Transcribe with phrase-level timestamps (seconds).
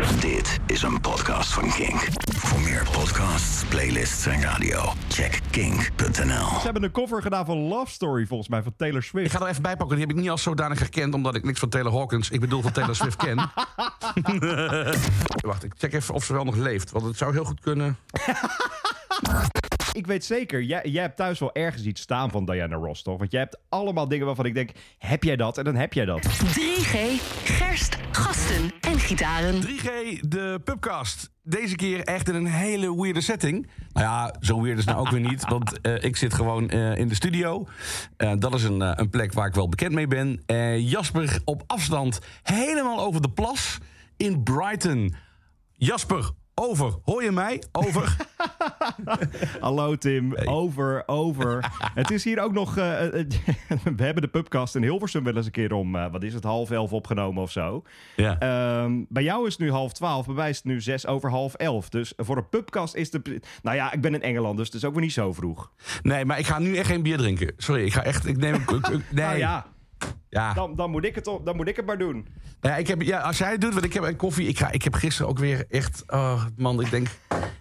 [0.00, 2.08] Dit is een podcast van Kink.
[2.36, 6.48] Voor meer podcasts, playlists en radio, check kink.nl.
[6.48, 9.26] Ze hebben een cover gedaan van Love Story, volgens mij, van Taylor Swift.
[9.26, 9.96] Ik ga er even bij pakken.
[9.96, 12.62] Die heb ik niet als zodanig herkend, omdat ik niks van Taylor Hawkins, ik bedoel
[12.62, 13.36] van Taylor Swift ken.
[15.50, 16.90] Wacht, ik check even of ze wel nog leeft.
[16.90, 17.96] Want het zou heel goed kunnen.
[19.92, 23.18] Ik weet zeker, jij, jij hebt thuis wel ergens iets staan van Diana Ross, toch?
[23.18, 25.58] Want jij hebt allemaal dingen waarvan ik denk, heb jij dat?
[25.58, 26.26] En dan heb jij dat.
[26.26, 26.96] 3G,
[27.44, 29.62] gerst, gasten en gitaren.
[29.62, 31.30] 3G, de pubcast.
[31.42, 33.68] Deze keer echt in een hele weirde setting.
[33.92, 35.48] Nou ja, zo weird is nou ook weer niet.
[35.48, 37.66] Want eh, ik zit gewoon eh, in de studio.
[38.16, 40.42] Eh, dat is een, een plek waar ik wel bekend mee ben.
[40.82, 43.78] Jasper op afstand, helemaal over de plas
[44.16, 45.14] in Brighton.
[45.72, 46.94] Jasper, over.
[47.04, 47.62] Hoor je mij?
[47.72, 48.16] Over.
[49.60, 51.70] Hallo Tim, over, over.
[51.94, 53.26] het is hier ook nog, eh, eh,
[53.96, 56.44] we hebben de pubcast in Hilversum wel eens een keer om, eh, wat is het,
[56.44, 57.82] half elf opgenomen of zo.
[58.16, 58.38] ja.
[58.38, 61.30] Ehm, bij jou is het nu half twaalf, bij mij is het nu zes over
[61.30, 61.88] half elf.
[61.88, 63.40] Dus voor een pubcast is de...
[63.62, 65.70] Nou ja, ik ben in Engeland, dus het is ook weer niet zo vroeg.
[66.02, 67.52] Nee, maar ik ga nu echt geen bier drinken.
[67.56, 68.26] Sorry, ik ga echt.
[68.26, 68.54] Ik neem.
[68.54, 69.24] ik- ik- nee.
[69.24, 69.66] Nou ja,
[70.28, 70.52] Ja.
[70.54, 72.26] dan, dan, moet ik het, op- dan moet ik het maar doen.
[72.60, 74.48] Ja, ik heb, ja, als jij het doet, want ik heb koffie.
[74.48, 76.02] Ik, ga, ik heb gisteren ook weer echt.
[76.06, 77.08] Oh, man, ik denk.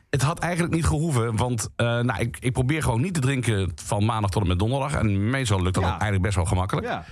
[0.10, 1.36] Het had eigenlijk niet gehoeven.
[1.36, 4.60] Want eh, nou, ik, ik probeer gewoon niet te drinken van maandag tot en met
[4.60, 4.94] donderdag.
[4.94, 5.90] En meestal lukt dat Ja.
[5.90, 6.88] eigenlijk best wel gemakkelijk.
[6.88, 7.06] Ja.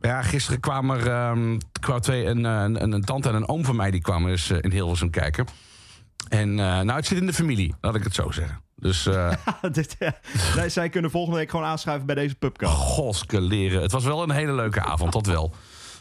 [0.00, 1.58] Maar ja, gisteren kwamen er ehm,
[2.00, 4.58] twee, een, een, een, een tante en een oom van mij die kwamen eens eh,
[4.60, 5.46] in Hilversum kijken.
[6.28, 8.60] En eh, nou, het zit in de familie, laat ik het zo zeggen.
[8.76, 9.32] Dus eh
[9.72, 10.14] Dit, ja.
[10.56, 12.72] Nee, zij kunnen volgende week gewoon aanschuiven bij deze pubcast.
[12.76, 13.82] goske leren.
[13.82, 15.54] Het was wel een hele leuke avond, dat wel.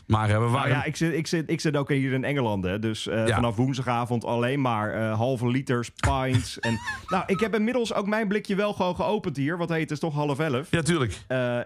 [0.08, 0.70] Maar eh, we Nou waren...
[0.72, 2.80] ja, ik zit, ik, zit, ik zit ook hier in Engeland, hè.
[2.80, 3.28] Dus Ja.
[3.28, 6.60] vanaf woensdagavond alleen maar halve liters, pints.
[6.60, 9.58] en, nou, ik heb inmiddels ook mijn blikje wel gewoon geopend hier.
[9.58, 10.68] Wat heet, het is toch half elf.
[10.72, 11.12] Ja, tuurlijk.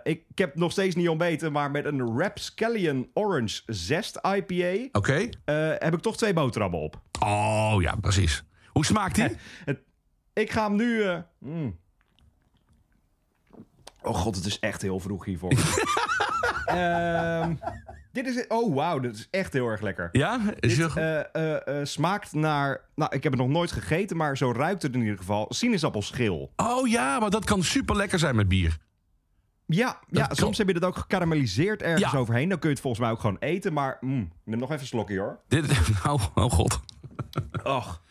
[0.03, 4.88] Ik, ik heb nog steeds niet ontbeten, maar met een Rapscallion Orange Zest IPA...
[4.91, 5.29] Oké.
[5.79, 7.02] heb ik toch twee boterhammen op.
[7.25, 8.44] Oh ja, precies.
[8.67, 9.27] Hoe smaakt die?
[10.33, 11.03] Ik ga hem nu...
[11.03, 11.80] eh, mm.
[14.02, 15.51] Oh god, het is echt heel vroeg hiervoor.
[16.66, 17.53] Ehm,
[18.12, 18.47] dit is...
[18.47, 20.09] Oh wauw, dit is echt heel erg lekker.
[20.12, 20.40] Ja?
[20.59, 22.81] Is Dit heel- eh, eh, smaakt naar...
[22.96, 25.46] Nou, ik heb het nog nooit gegeten, maar zo ruikt het in ieder geval.
[25.50, 26.51] Sinaasappelschil.
[26.56, 28.78] Oh ja, maar dat kan super lekker zijn met bier.
[29.66, 30.35] Ja, ja kan.
[30.35, 32.17] soms heb je dat ook gekarameliseerd ergens Ja.
[32.19, 32.50] overheen.
[32.50, 33.73] Dan kun je het volgens mij ook gewoon eten.
[33.73, 35.40] Maar mm, neem nog even een slokje hoor.
[35.47, 35.67] Dit,
[36.03, 36.79] nou, oh god.
[37.64, 38.02] Och.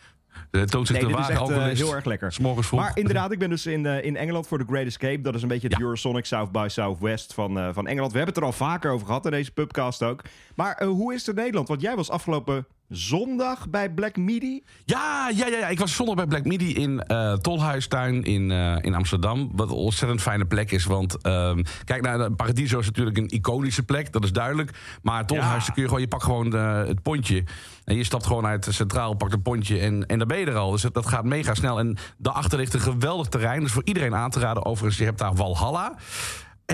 [0.50, 2.36] Er toont zich Nee, de dit is ware echt eh, heel erg lekker.
[2.74, 5.20] Maar inderdaad, ik ben dus in, eh, in Engeland voor de Great Escape.
[5.20, 5.82] Dat is een beetje het Ja.
[5.82, 8.12] Eurosonic South by Southwest van, eh, van Engeland.
[8.12, 10.22] We hebben het er al vaker over gehad in deze pubcast ook.
[10.54, 11.68] Maar hoe is het in Nederland?
[11.68, 14.62] Want jij was afgelopen zondag bij Black Midi.
[14.84, 18.76] Ja, ja, ja, ja, ik was zondag bij Black Midi in eh Tolhuistuin in, eh,
[18.80, 19.50] in Amsterdam.
[19.52, 20.84] Wat een ontzettend fijne plek is.
[20.84, 24.70] Want ehm, kijk, nou, Paradiso is natuurlijk een iconische plek, dat is duidelijk.
[25.02, 25.72] Maar Tolhuis, Ja.
[25.72, 27.44] kun je gewoon, je pakt gewoon eh, het pontje.
[27.84, 30.56] En je stapt gewoon uit Centraal, pakt een pontje en, en daar ben je er
[30.56, 30.70] al.
[30.70, 31.78] Dus dat, dat gaat mega snel.
[31.78, 33.60] En daarachter ligt een geweldig terrein.
[33.60, 34.64] Dus voor iedereen aan te raden.
[34.64, 35.94] Overigens, je hebt daar Valhalla.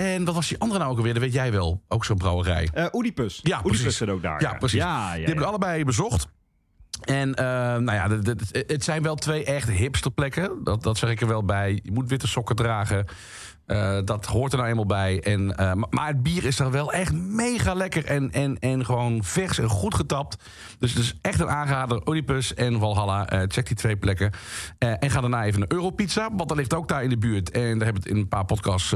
[0.03, 1.13] En wat was die andere nou ook alweer?
[1.13, 1.81] Dat weet jij wel.
[1.87, 2.69] Ook zo'n brouwerij.
[2.73, 3.39] Eh Oedipus.
[3.43, 3.97] Ja, Oedipus precies.
[3.97, 4.41] zit ook daar.
[4.41, 4.79] Ja, precies.
[4.79, 5.45] Ja, ja, Die heb ik ja.
[5.47, 6.27] allebei bezocht.
[7.03, 7.45] En eh,
[7.77, 10.63] nou ja, de- de- het zijn wel twee echt hipsterplekken.
[10.63, 11.79] Dat, dat zeg ik er wel bij.
[11.83, 13.05] Je moet witte sokken dragen.
[13.67, 15.21] Eh, dat hoort er nou eenmaal bij.
[15.23, 18.05] En, eh, maar, het bier is daar wel echt mega lekker.
[18.05, 20.37] En, en, en gewoon vers en goed getapt.
[20.79, 22.07] Dus het is echt een aanrader.
[22.07, 23.29] Oedipus en Valhalla.
[23.29, 24.31] Eh, check die twee plekken.
[24.77, 26.29] En ga daarna even naar Europizza.
[26.33, 27.51] Want dat ligt ook daar in de buurt.
[27.51, 28.89] En daar hebben we het in een paar podcasts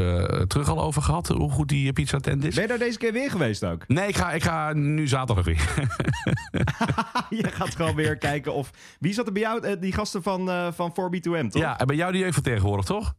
[0.47, 1.27] terug al over gehad.
[1.27, 2.53] Hoe goed die pizza tent is.
[2.53, 3.87] Ben je daar deze keer weer geweest ook?
[3.87, 5.73] Nee, ik ga, ik ga nu zaterdag weer.
[7.39, 8.71] je gaat gewoon weer kijken of...
[8.99, 9.79] Wie zat er bij jou?
[9.79, 11.61] Die gasten van, van 4B2M, toch?
[11.61, 13.13] Ja, en bij jou die jeugdvertegenwoordig, toch?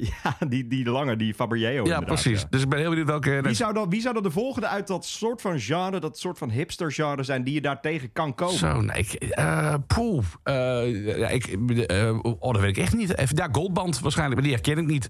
[0.22, 2.40] Ja, die, die lange, die Fabriello Ja, inderdaad, precies.
[2.40, 2.46] ja.
[2.50, 3.40] Dus ik ben heel benieuwd welke...
[3.42, 6.38] Wie zou, dan, wie zou dan de volgende uit dat soort van genre, dat soort
[6.38, 8.58] van hipster genre zijn die je daar tegen kan komen?
[8.58, 9.12] Zo, nee, ik...
[9.12, 10.24] eh poeh.
[10.42, 13.16] Eh, ik, eh, oh, dat weet ik echt niet.
[13.18, 15.08] Even, ja, Goldband waarschijnlijk, maar die herken ik niet.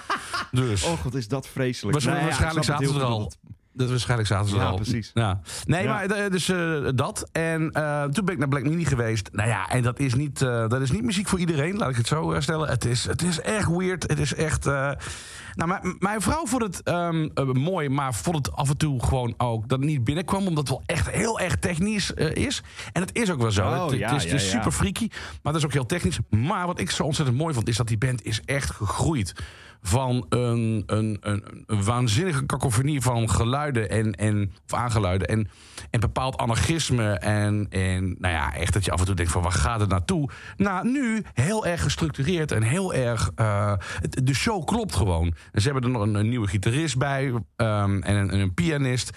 [0.50, 0.84] dus...
[0.84, 1.92] Oh, wat is dat vreselijk.
[1.92, 3.32] waarschijnlijk Nou ja, waarschijnlijk zaten ze er al.
[3.76, 4.74] Dat is waarschijnlijk zaten ze er Ja, al.
[4.76, 5.10] precies.
[5.14, 5.40] Ja.
[5.64, 5.92] Nee, Ja.
[5.92, 7.28] maar eh, dus eh, dat.
[7.32, 9.28] En eh, toen ben ik naar Black Mini geweest.
[9.32, 12.06] Nou ja, en dat is niet, dat is niet muziek voor iedereen, laat ik het
[12.06, 12.68] zo stellen.
[12.68, 14.02] Het is, het is echt weird.
[14.02, 14.64] Het is echt...
[14.64, 19.34] nou, mijn, vrouw vond het ehm, eh, mooi, maar vond het af en toe gewoon
[19.36, 20.46] ook dat het niet binnenkwam.
[20.46, 22.62] Omdat het wel echt heel erg technisch is.
[22.92, 23.66] En het is ook wel zo.
[23.66, 24.56] Oh, het, ja, het is, het is ja.
[24.56, 25.08] super freaky,
[25.42, 26.18] maar het is ook heel technisch.
[26.30, 29.34] Maar wat ik zo ontzettend mooi vond, is dat die band is echt gegroeid.
[29.82, 35.28] Van een, een, een, een waanzinnige kakofonie van geluiden en, en of aangeluiden.
[35.28, 35.48] En,
[35.90, 37.12] en bepaald anarchisme.
[37.12, 39.88] En, en nou ja, echt dat je af en toe denkt van waar gaat het
[39.88, 40.30] naartoe?
[40.56, 43.30] Nou, nu heel erg gestructureerd en heel erg...
[43.34, 43.72] eh,
[44.10, 45.34] de show klopt gewoon.
[45.52, 47.32] Ze hebben er nog een, nieuwe gitarist bij.
[47.56, 49.10] ehm, en een pianist.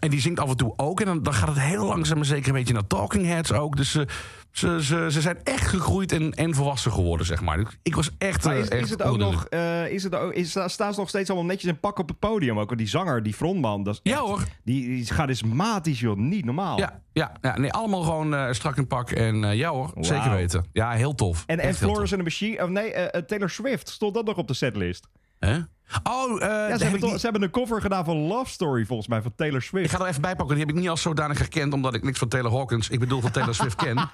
[0.00, 1.00] En die zingt af en toe ook.
[1.00, 3.76] En dan, dan gaat het heel langzaam maar zeker een beetje naar Talking Heads ook.
[3.76, 4.06] Dus ze,
[4.50, 7.76] ze, ze, ze zijn echt gegroeid en, en volwassen geworden, zeg maar.
[7.82, 8.44] Ik was echt.
[8.44, 10.94] Maar eh, is, echt is het ook onder nog, eh, is het ook, is, staan
[10.94, 12.58] ze nog steeds allemaal netjes in pak op het podium?
[12.58, 14.44] Ook die zanger, die frontman, dat is Ja, hoor.
[14.64, 16.78] Die, die is charismatisch, joh, niet normaal.
[16.78, 19.10] Ja, ja, ja nee, allemaal gewoon eh, strak in pak.
[19.10, 20.64] En eh, ja hoor, zeker weten.
[20.72, 21.44] Ja, heel tof.
[21.46, 24.24] En, en Echt Florence and the Machine, of nee, eh, eh, Taylor Swift, stond dat
[24.24, 25.08] nog op de setlist?
[25.38, 25.58] Hè?
[26.02, 28.16] Oh, Ja, daar ze, heb hebben ik, toch- niet- ze hebben een cover gedaan van
[28.16, 29.90] Love Story, volgens mij, van Taylor ik Swift.
[29.90, 30.56] ga er even bij pakken.
[30.56, 33.20] Die heb ik niet als zodanig herkend, omdat ik niks van Taylor Hawkins, ik bedoel
[33.20, 33.96] van Taylor Swift ken.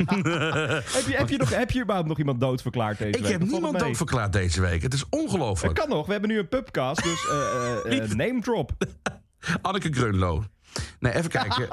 [0.00, 3.30] Heb je, heb, je nog, heb je überhaupt nog iemand doodverklaard deze ik week?
[3.30, 4.82] heb valt het niemand doodverklaard deze week.
[4.82, 5.74] Het is Dat ongelooflijk.
[5.74, 8.72] kan nog, we hebben nu een pubcast, dus eh, eh, name drop.
[9.62, 10.44] Anneke Greunlo.
[11.00, 11.68] Nee, even kijken.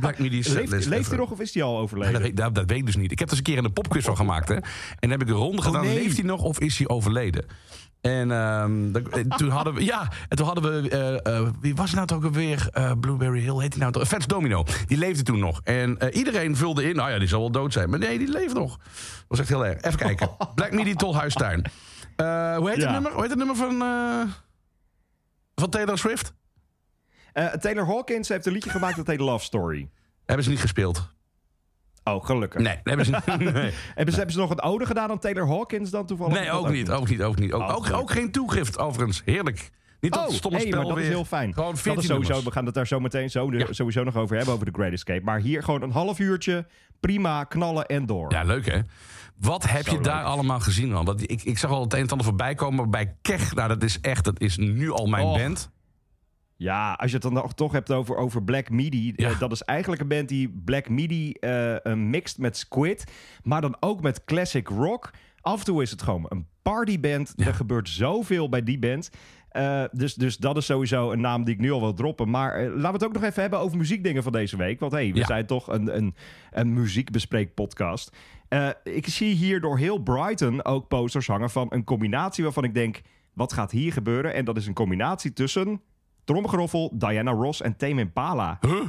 [0.00, 0.88] Black Leeft, setlist.
[0.88, 2.12] leeft hij nog of is hij al overleden?
[2.12, 3.12] dat, weet, dat, dat weet ik dus niet.
[3.12, 4.48] Ik heb er eens een keer een popquiz van gemaakt.
[4.48, 4.54] Hè.
[4.54, 4.64] En
[5.00, 5.80] dan heb ik de ronde gedaan.
[5.80, 6.02] Oh, nee.
[6.02, 7.44] Leeft hij nog of is hij overleden?
[8.04, 9.84] En ehm, eh, toen hadden we...
[9.84, 10.88] Ja, en toen hadden we...
[10.88, 12.36] eh, eh, wie was nou toch ook?
[12.36, 14.08] Eh, Blueberry Hill heet hij nou toch?
[14.08, 14.64] Fats Domino.
[14.86, 15.60] Die leefde toen nog.
[15.64, 16.96] En iedereen vulde in...
[16.96, 17.90] Nou ja, die zal wel dood zijn.
[17.90, 18.76] Maar nee, die leeft nog.
[18.78, 19.80] Dat was echt heel erg.
[19.82, 20.30] Even kijken.
[20.54, 21.64] Black Midi Tolhuistuin.
[22.16, 22.82] Hoe heet Ja.
[22.82, 23.12] het nummer?
[23.12, 23.78] Hoe heet het nummer van...
[25.54, 26.34] van Taylor Swift?
[27.60, 29.88] Taylor Hawkins heeft een liedje gemaakt dat heet Love Story.
[30.24, 31.08] Hebben ze niet gespeeld.
[32.04, 32.60] Oh, gelukkig.
[32.60, 33.10] Nee, hebben ze.
[33.38, 33.72] Nee.
[33.94, 36.38] Hebben, ze, hebben ze nog een ode gedaan aan Taylor Hawkins dan toevallig?
[36.38, 37.52] Nee, ook niet, ook niet, ook niet.
[37.52, 39.22] Ook, Oh, ook, geen toegift, overigens.
[39.24, 39.70] Heerlijk.
[40.00, 41.06] Niet dat Oh, stomme hey, spel maar dat weer.
[41.06, 41.54] is heel fijn.
[41.54, 42.48] Gewoon dat 14 is sowieso, nummers.
[42.48, 45.24] we gaan het daar zo meteen zo, sowieso nog over hebben, over de Great Escape.
[45.24, 46.66] Maar hier gewoon een half uurtje,
[47.00, 48.32] prima, knallen en door.
[48.32, 48.80] Ja, leuk hè?
[49.40, 51.04] Wat heb Zo je daar allemaal gezien man?
[51.04, 52.76] Want ik, ik zag al het een en ander voorbij komen.
[52.76, 55.38] Maar bij Kech, nou dat is echt, dat is nu al mijn Och.
[55.38, 55.70] band.
[56.56, 59.12] Ja, als je het dan toch hebt over, over Black Midi.
[59.16, 59.28] Ja.
[59.30, 63.04] eh, dat is eigenlijk een band die Black Midi eh, mixt met Squid.
[63.42, 65.10] Maar dan ook met classic rock.
[65.40, 67.32] Af en toe is het gewoon een partyband.
[67.36, 67.46] Ja.
[67.46, 69.10] Er gebeurt zoveel bij die band.
[69.48, 72.30] Eh, dus, dus dat is sowieso een naam die ik nu al wil droppen.
[72.30, 74.80] Maar laten we het ook nog even hebben over muziekdingen van deze week.
[74.80, 75.26] Want hey, we Ja.
[75.26, 76.14] zijn toch een, een,
[76.50, 78.16] een muziekbespreekpodcast.
[78.84, 83.00] Ik zie hier door heel Brighton ook posters hangen van een combinatie waarvan ik denk...
[83.32, 84.34] wat gaat hier gebeuren?
[84.34, 85.80] En dat is een combinatie tussen
[86.24, 88.58] tromgeroffel, Diana Ross en Tame Impala.
[88.60, 88.80] Huh?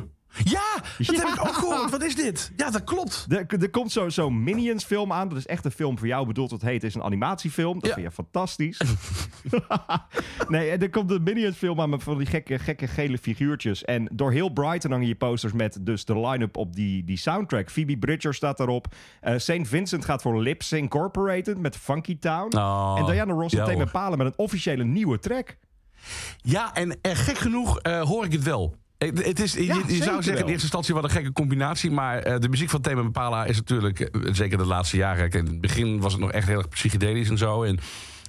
[0.43, 0.61] Ja,
[0.97, 1.13] dat Ja.
[1.27, 1.91] heb ik ook gehoord.
[1.91, 2.51] Wat is dit?
[2.55, 3.25] Ja, dat klopt.
[3.29, 5.29] Er, er komt zo'n zo Minions film aan.
[5.29, 6.51] Dat is echt een film voor jou bedoeld.
[6.51, 7.73] Wat heet is een animatiefilm.
[7.79, 7.93] Dat Ja.
[7.93, 8.81] vind je fantastisch.
[10.47, 13.83] nee, en er komt een Minions film aan met van die gekke, gekke gele figuurtjes.
[13.83, 17.69] En door heel Brighton hangen je posters met dus de line-up op die, die soundtrack.
[17.69, 18.87] Phoebe Bridger staat daarop.
[19.21, 19.59] Eh St.
[19.67, 22.57] Vincent gaat voor Lips Incorporated met Funky Town.
[22.57, 23.79] Oh, en Diana Ross en Tame.
[23.83, 25.57] Impala met een officiële nieuwe track.
[26.41, 28.75] Ja, en eh, gek genoeg eh, hoor ik het wel.
[28.97, 31.91] Eh, Het is, je, Ja, je zou zeggen in eerste instantie wat een gekke combinatie.
[31.91, 35.31] Maar de muziek van Tame Impala is natuurlijk, zeker de laatste jaren...
[35.31, 37.63] In het begin was het nog echt heel erg psychedelisch en zo.
[37.63, 37.79] En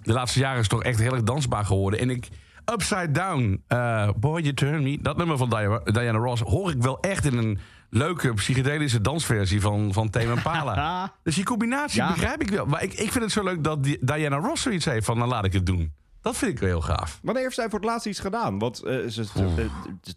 [0.03, 2.01] de laatste jaren is het toch echt heel erg dansbaar geworden.
[2.01, 2.29] En ik,
[2.73, 3.63] Upside Down,
[4.17, 4.99] Boy You Turn Me...
[5.03, 7.59] dat nummer van Diana, Diana Ross hoor ik wel echt in een
[7.91, 11.13] leuke psychedelische dansversie van, van Tame Impala.
[11.23, 12.09] dus die combinatie Ja.
[12.09, 12.67] begrijp ik wel.
[12.67, 15.19] Maar ik, ik vind het zo leuk dat die, Diana Ross zoiets heeft van...
[15.19, 15.93] nou laat ik het doen.
[16.27, 17.19] Dat vind ik wel heel gaaf.
[17.23, 18.59] Wanneer heeft zij voor het laatst iets gedaan?
[18.59, 19.69] Want eh, ze, ze,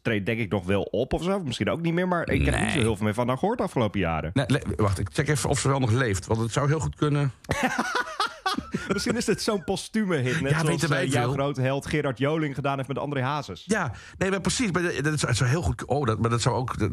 [0.02, 1.40] treedt denk ik nog wel op of zo.
[1.40, 2.08] Misschien ook niet meer.
[2.08, 2.64] Maar ik heb Nee.
[2.64, 4.32] niet zo heel veel meer van haar gehoord de afgelopen jaren.
[4.34, 6.26] Nee, le- wacht, ik check even of ze wel nog leeft.
[6.26, 7.32] Want het zou heel goed kunnen.
[8.94, 10.42] Misschien is dit zo'n postume hit.
[10.42, 11.32] Net Ja, zoals eh, jouw veel.
[11.34, 13.64] grote held Gerard Joling gedaan heeft met André Hazes.
[13.66, 14.72] Ja, nee, maar precies.
[14.72, 15.86] Maar dat, dat zou heel goed.
[15.86, 16.78] Oh, dat, maar dat zou ook.
[16.80, 16.92] dat-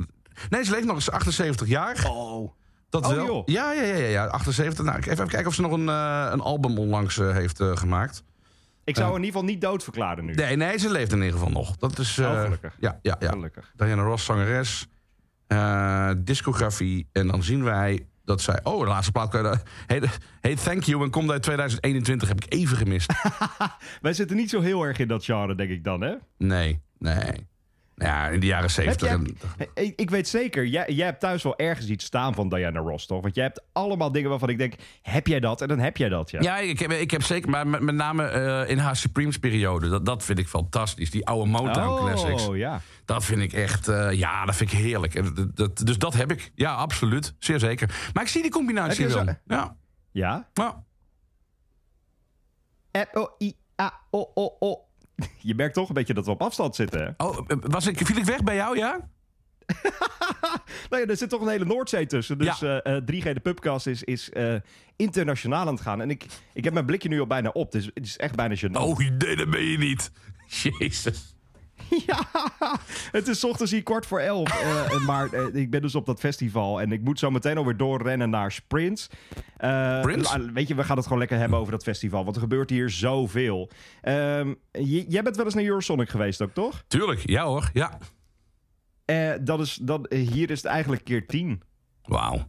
[0.51, 2.07] nee, ze leeft nog eens 78 jaar.
[2.11, 2.53] Oh.
[2.89, 3.27] Dat Oh, wel.
[3.27, 3.43] joh.
[3.47, 4.85] Ja, ja, ja, ja, ja, 78.
[4.85, 8.23] Nou, even, even kijken of ze nog een, eh, een album onlangs heeft gemaakt.
[8.87, 10.35] Ik zou in ieder geval niet doodverklaren nu.
[10.35, 11.77] Nee, nee, ze leeft in ieder geval nog.
[11.77, 12.19] Dat is.
[12.19, 12.77] eh, Oh, gelukkig.
[12.81, 13.29] Ja, ja, ja.
[13.31, 13.73] Gelukkig.
[13.77, 14.87] Diana Ross, zangeres.
[15.47, 17.09] eh, discografie.
[17.13, 18.61] En dan zien wij dat zij.
[18.63, 19.33] Oh, de laatste plaat.
[19.87, 20.03] Hey,
[20.41, 21.03] hey, thank you.
[21.03, 22.29] En komt uit 2021.
[22.29, 23.13] Heb ik even gemist.
[24.01, 26.15] Wij zitten niet zo heel erg in dat genre, denk ik dan, hè?
[26.39, 27.47] Nee, nee.
[27.99, 29.09] Ja, in de jaren Heb 70.
[29.09, 32.81] jij, en- ik, weet zeker, jij, jij hebt thuis wel ergens iets staan van Diana
[32.81, 33.23] Ross, toch?
[33.23, 35.61] Want jij hebt allemaal dingen waarvan ik denk, heb jij dat?
[35.61, 36.41] En dan heb jij dat, ja.
[36.41, 39.89] Ja, ik heb, ik heb zeker, maar met, met name eh, in haar Supremes periode.
[39.89, 41.11] Dat, dat vind ik fantastisch.
[41.11, 42.47] Die oude Motown classics.
[42.49, 42.81] Oh, ja.
[43.05, 45.15] Dat vind ik echt, eh, ja, dat vind ik heerlijk.
[45.15, 46.53] En dat, dat- dus dat heb ik.
[46.55, 47.35] Ja, absoluut.
[47.39, 48.11] Zeer zeker.
[48.13, 49.25] Maar ik zie die combinatie wel.
[49.25, 49.77] zo- Ja.
[50.13, 50.49] Ja?
[50.53, 50.85] ja.
[52.93, 54.85] R-O-I-A-O-O-O.
[55.47, 57.25] Je merkt toch een beetje dat we op afstand zitten, hè?
[57.27, 59.09] Oh, eh, was ik, viel ik weg bij jou, ja?
[60.91, 62.39] Nou ja, er zit toch een hele Noordzee tussen.
[62.39, 62.81] Dus Ja.
[62.83, 64.31] eh, eh, 3G de Pubcast is, is
[64.97, 66.01] internationaal aan het gaan.
[66.01, 67.73] En ik, ik heb mijn blikje nu al bijna op.
[67.73, 68.73] Dus het is echt bijna gênant.
[68.81, 70.11] Oh, nee, dat ben je niet.
[70.79, 71.36] Jezus.
[72.07, 72.27] Ja,
[73.13, 74.49] het is ochtends hier kwart voor elf.
[74.63, 76.81] eh, en maar eh, ik ben dus op dat festival.
[76.81, 79.09] En ik moet zo meteen alweer doorrennen naar Sprints.
[79.57, 80.37] Eh, Sprints?
[80.37, 82.25] nou, Weet je, we gaan het gewoon lekker hebben over dat festival.
[82.25, 83.71] Want er gebeurt hier zoveel.
[84.01, 84.55] Ehm,
[85.09, 86.85] jij bent wel eens naar Eurosonic geweest ook, toch?
[86.89, 87.71] Tuurlijk, ja hoor.
[87.73, 87.99] Ja.
[89.05, 91.63] Eh, dat is, dat, hier is het eigenlijk keer 10.
[92.03, 92.49] Wauw.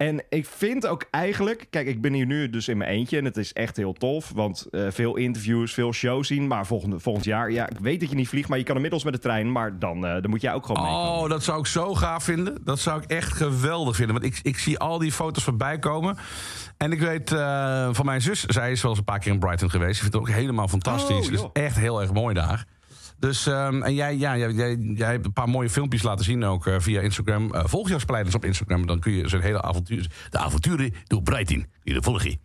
[0.00, 3.24] En ik vind ook eigenlijk, kijk, ik ben hier nu dus in mijn eentje en
[3.24, 6.46] het is echt heel tof, want eh, veel interviews, veel shows zien.
[6.46, 9.04] Maar volgende, volgend jaar, ja, ik weet dat je niet vliegt, maar je kan inmiddels
[9.04, 10.92] met de trein, maar dan, eh, dan moet jij ook gewoon mee.
[10.92, 12.58] Oh, dat zou ik zo gaaf vinden.
[12.64, 14.20] Dat zou ik echt geweldig vinden.
[14.20, 16.16] Want ik, ik zie al die foto's voorbij komen.
[16.76, 19.38] En ik weet eh, van mijn zus, zij is wel eens een paar keer in
[19.38, 19.94] Brighton geweest.
[19.96, 21.26] Ze vindt het ook helemaal fantastisch.
[21.26, 21.50] Oh, dus joh.
[21.52, 22.66] echt heel erg mooi daar.
[23.20, 26.44] Dus, ehm, en jij, ja, jij, jij, jij hebt een paar mooie filmpjes laten zien
[26.44, 27.54] ook eh, via Instagram.
[27.54, 28.86] Eh, volg jouw speleiders op Instagram.
[28.86, 30.06] Dan kun je zijn hele avontuur...
[30.30, 31.66] De avonturen door Brighton.
[31.84, 32.38] Die volg je.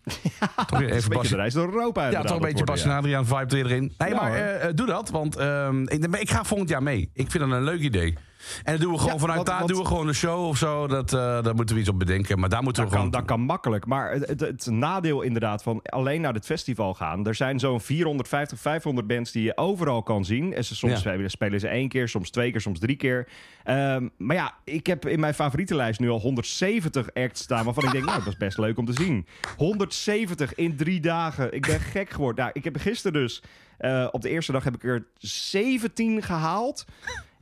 [0.68, 2.10] Toch weer Een even beetje de reis door Europa.
[2.10, 3.94] ja, toch een beetje Bas en Adriaan vibe erin.
[3.98, 7.10] Nee, Ja, maar eh, doe dat, want ehm, ik, ik ga volgend jaar mee.
[7.14, 8.18] Ik vind dat een leuk idee.
[8.64, 10.58] En doen we gewoon Ja, vanuit want- daar want- doen we gewoon een show of
[10.58, 10.88] zo.
[10.88, 12.40] Dat, eh, daar moeten we iets op bedenken.
[12.40, 13.22] Maar daar moeten Dat we kan, gewoon.
[13.22, 13.86] dat kan makkelijk.
[13.86, 17.28] Maar het, het, het nadeel inderdaad van alleen naar het festival gaan.
[17.28, 20.54] Er zijn zo'n 450, 500 bands die je overal kan zien.
[20.54, 21.28] En ze, soms Ja.
[21.28, 23.28] spelen, ze één keer, soms twee keer, soms drie keer.
[23.64, 27.66] Ehm, maar ja, ik heb in mijn favorietenlijst nu al 170 acts staan...
[27.66, 29.26] waarvan ik denk, nou, dat is best leuk om te zien.
[29.58, 31.54] 170 in drie dagen.
[31.54, 32.44] Ik ben gek geworden.
[32.44, 33.44] Nou, ik heb gisteren dus...
[33.78, 36.86] eh, op de eerste dag heb ik er 17 gehaald...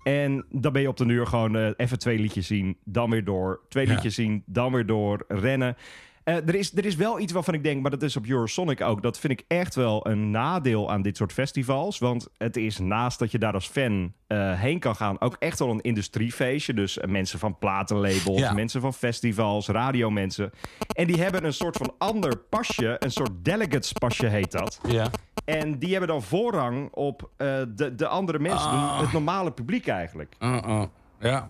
[0.04, 3.24] En dan ben je op de uur gewoon eh, even twee liedjes zien, dan weer
[3.24, 3.60] door.
[3.70, 3.94] Twee Ja.
[3.94, 5.76] liedjes zien, dan weer door, rennen.
[6.24, 8.82] Eh, er, is, er is wel iets waarvan ik denk, maar dat is op Eurosonic
[8.82, 9.02] ook.
[9.02, 11.98] Dat vind ik echt wel een nadeel aan dit soort festivals.
[12.00, 15.60] Want het is naast dat je daar als fan eh, heen kan gaan, ook echt
[15.60, 16.74] wel een industriefeestje.
[16.74, 18.54] Dus eh, mensen van platenlabels, Ja.
[18.54, 20.52] mensen van festivals, radiomensen.
[20.96, 24.80] En die hebben een soort van ander pasje, een soort delegates pasje heet dat.
[24.88, 25.10] Ja.
[25.46, 29.00] En die hebben dan voorrang op de, de andere mensen, Ah.
[29.00, 30.36] het normale publiek eigenlijk.
[30.40, 30.84] Uh-uh.
[31.20, 31.50] Ja.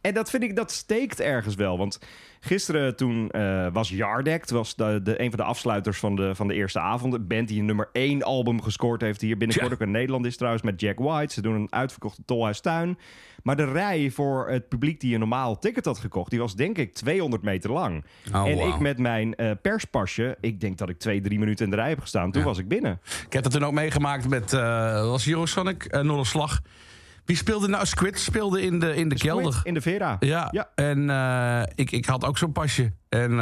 [0.00, 1.78] En dat vind ik, dat steekt ergens wel.
[1.78, 1.98] Want
[2.40, 6.34] gisteren toen eh, was Yardek, het was de, de, een van de afsluiters van de,
[6.34, 7.14] van de eerste avond.
[7.14, 10.36] Een band die een nummer 1 album gescoord heeft hier binnenkort ook in Nederland is
[10.36, 11.32] trouwens met Jack White.
[11.32, 12.98] Ze doen een uitverkochte Tolhuistuin.
[13.42, 16.78] Maar de rij voor het publiek die een normaal ticket had gekocht, die was denk
[16.78, 18.04] ik 200 meter lang.
[18.34, 21.70] Oh, en ik met mijn eh, perspasje, ik denk dat ik twee, drie minuten in
[21.70, 22.30] de rij heb gestaan.
[22.30, 22.46] Toen Ja.
[22.48, 23.00] was ik binnen.
[23.26, 24.52] Ik heb dat toen ook meegemaakt met.
[24.52, 24.60] eh
[25.08, 26.60] was Eurosonic, uh, Noorderslag.
[27.30, 27.86] Wie speelde nou?
[27.86, 29.60] Squid speelde in de, in de kelder.
[29.62, 30.16] In de Vera.
[30.20, 30.70] Ja, Ja.
[30.74, 32.92] en eh, ik, ik had ook zo'n pasje.
[33.08, 33.38] En eh,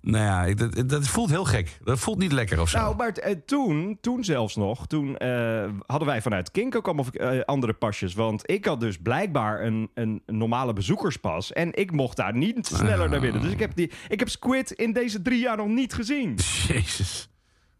[0.00, 1.78] nou ja, ik, dat, dat voelt heel gek.
[1.84, 2.78] Dat voelt niet lekker of zo.
[2.78, 7.06] Nou, maar eh, toen, toen zelfs nog, toen eh, hadden wij vanuit Kink ook allemaal
[7.44, 8.14] andere pasjes.
[8.14, 11.52] Want ik had dus blijkbaar een, een normale bezoekerspas.
[11.52, 13.42] En ik mocht daar niet sneller naar binnen.
[13.42, 16.34] Dus ik heb, die, ik heb Squid in deze drie jaar nog niet gezien.
[16.68, 17.28] Jezus.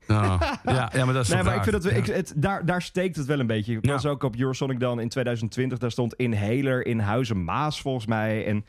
[0.06, 2.64] Nou, ja, ja, maar dat is Nee, maar ik vind dat we, ik, het, daar,
[2.66, 3.76] daar steekt het wel een beetje.
[3.76, 3.92] Ik Ja.
[3.92, 5.78] was ook op Eurosonic dan in 2020.
[5.78, 8.46] Daar stond Inhaler in Huizen Maas volgens mij.
[8.46, 8.64] En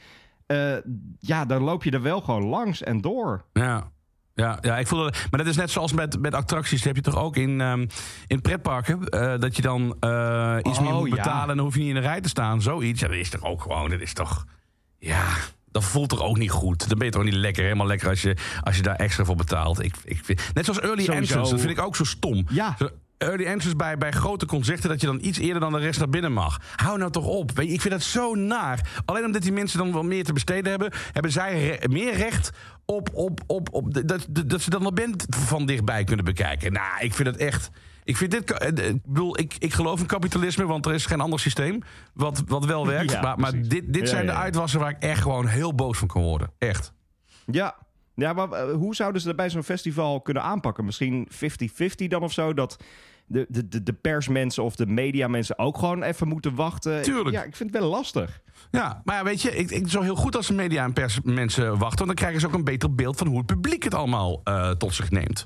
[0.45, 3.43] eh, ja, dan loop je er wel gewoon langs en door.
[3.53, 3.91] Ja.
[4.33, 5.27] Ja, ja, ik voel het.
[5.31, 6.77] Maar dat is net zoals met, met attracties.
[6.83, 7.85] Dat heb je toch ook in, ehm,
[8.27, 9.07] in pretparken.
[9.09, 11.15] eh, dat je dan eh, iets Oh, meer moet ja.
[11.15, 11.49] betalen.
[11.49, 12.61] En dan hoef je niet in de rij te staan.
[12.61, 12.99] Zoiets.
[13.01, 13.89] Ja, dat is toch ook gewoon.
[13.89, 14.45] Dat is toch.
[14.99, 15.23] Ja.
[15.71, 16.89] Dat voelt toch ook niet goed.
[16.89, 17.63] Dan ben je toch niet lekker.
[17.63, 19.83] Helemaal lekker als je, als je daar extra voor betaalt.
[19.83, 21.21] Ik, ik vind, net zoals early Sowieso.
[21.21, 21.51] entrance.
[21.51, 22.45] Dat vind ik ook zo stom.
[22.49, 22.75] Ja.
[22.79, 25.99] Zo, Early entrance bij, bij grote concerten dat je dan iets eerder dan de rest
[25.99, 26.59] naar binnen mag.
[26.75, 27.51] Hou nou toch op.
[27.51, 29.01] Weet je, ik vind dat zo naar.
[29.05, 32.51] Alleen omdat die mensen dan wel meer te besteden hebben, hebben zij re- meer recht
[32.85, 36.73] op, op, op, op dat, dat, dat ze dan de band van dichtbij kunnen bekijken.
[36.73, 37.69] Nou, ik vind het echt.
[38.07, 38.51] Ik vind dit.
[38.51, 41.81] eh, Ik bedoel, ik, ik geloof in kapitalisme, want er is geen ander systeem
[42.13, 43.11] wat, wat wel werkt.
[43.11, 45.97] Ja, maar maar dit, dit Ja, zijn de uitwassen waar ik echt gewoon heel boos
[45.97, 46.51] van kan worden.
[46.57, 46.93] Echt.
[47.45, 47.75] Ja.
[48.15, 50.85] Ja, maar eh, hoe zouden ze dat bij zo'n festival kunnen aanpakken?
[50.85, 52.53] Misschien 50-50 dan of zo?
[52.53, 52.77] Dat
[53.25, 57.01] de, de, de, persmensen of de mediamensen ook gewoon even moeten wachten?
[57.01, 57.35] Tuurlijk.
[57.35, 58.41] Ja, ik vind het wel lastig.
[58.71, 61.19] Ja, maar ja, weet je, ik, ik, wel heel goed als de media en pers
[61.23, 61.97] mensen wachten.
[61.97, 64.69] Want dan krijgen ze ook een beter beeld van hoe het publiek het allemaal eh,
[64.69, 65.45] tot zich neemt.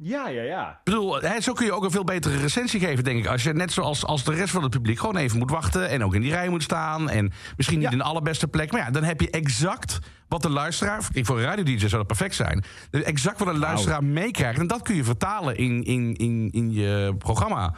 [0.00, 0.70] Ja, ja, ja.
[0.70, 3.26] Ik bedoel, hè, zo kun je ook een veel betere recensie geven, denk ik.
[3.26, 5.88] Als je net zoals als de rest van het publiek gewoon even moet wachten...
[5.88, 7.92] en ook in die rij moet staan en misschien niet Ja.
[7.92, 8.72] in de allerbeste plek.
[8.72, 9.98] Maar ja, dan heb je exact
[10.28, 11.08] wat de luisteraar...
[11.12, 12.64] Kijk, voor een radio-dj zou dat perfect zijn.
[12.90, 14.58] Exact wat de luisteraar meekrijgt.
[14.58, 17.74] En dat kun je vertalen in, in, in, in je programma.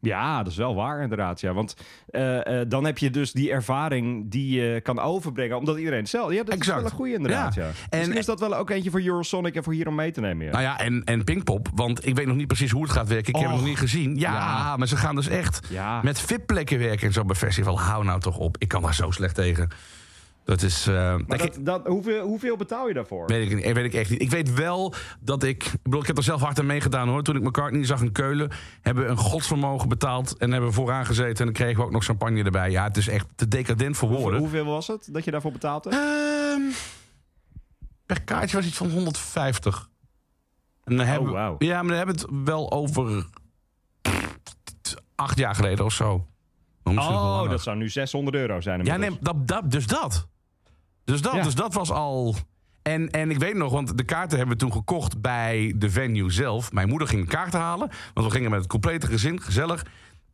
[0.00, 1.40] Ja, dat is wel waar inderdaad.
[1.40, 1.52] Ja.
[1.52, 1.74] Want
[2.10, 5.56] eh, eh, dan heb je dus die ervaring die je kan overbrengen.
[5.56, 6.34] Omdat iedereen hetzelfde...
[6.34, 6.76] Ja, dat Exact.
[6.76, 7.54] is wel een goede inderdaad.
[7.54, 7.62] Ja.
[7.64, 7.68] Ja.
[7.90, 10.20] En- Misschien is dat wel ook eentje voor Eurosonic en voor hier om mee te
[10.20, 10.44] nemen.
[10.46, 10.50] Ja.
[10.52, 13.28] Nou ja, en, en Pinkpop, want ik weet nog niet precies hoe het gaat werken.
[13.34, 14.16] Ik heb het nog niet gezien.
[14.16, 14.76] Ja, Ja.
[14.76, 15.60] maar ze gaan dus echt
[16.02, 17.80] met VIP-plekken werken en zo bij festival.
[17.80, 18.56] Hou nou toch op.
[18.58, 19.68] Ik kan daar zo slecht tegen.
[20.50, 20.86] Dat is...
[20.86, 20.94] eh,
[21.26, 23.26] maar dat, dat, hoeveel, hoeveel betaal je daarvoor?
[23.26, 24.20] Weet ik, niet- weet ik echt niet.
[24.22, 25.64] Ik weet wel dat ik...
[25.64, 27.22] Ik bedoel, ik heb er zelf hard aan meegedaan hoor.
[27.22, 28.50] Toen ik McCartney zag in Keulen...
[28.80, 30.36] hebben we een godsvermogen betaald...
[30.36, 31.36] en hebben we vooraan gezeten...
[31.38, 32.70] en dan kregen we ook nog champagne erbij.
[32.70, 34.40] Ja, het is echt te decadent voor Hoeveel, woorden.
[34.40, 35.90] hoeveel was het dat je daarvoor betaalde?
[35.90, 36.60] Ehm,
[38.06, 39.88] per kaartje was iets van 150.
[40.84, 41.56] En dan hebben we- wauw.
[41.58, 43.26] Ja, maar dan hebben we het wel over...
[45.14, 46.26] acht jaar geleden of zo.
[46.84, 48.84] Oh, dat zou nu 600 euro zijn.
[48.84, 49.20] Ja, inmiddels.
[49.22, 50.28] nee, dat, dat, dus dat.
[51.10, 51.42] Dus dat, Ja.
[51.42, 52.34] dus dat was al...
[52.82, 56.30] En, en ik weet nog, want de kaarten hebben we toen gekocht bij de venue
[56.30, 56.72] zelf.
[56.72, 59.84] Mijn moeder ging de kaarten halen, want we gingen met het complete gezin, gezellig.